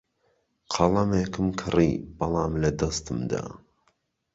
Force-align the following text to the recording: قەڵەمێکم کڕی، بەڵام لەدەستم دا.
قەڵەمێکم 0.73 1.47
کڕی، 1.61 1.93
بەڵام 2.17 2.53
لەدەستم 2.63 3.19
دا. 3.31 3.43